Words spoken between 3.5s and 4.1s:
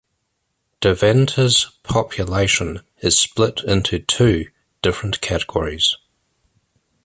into